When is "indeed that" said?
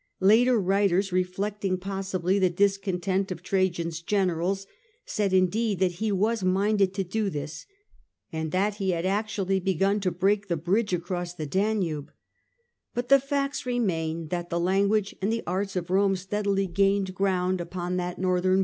5.31-5.91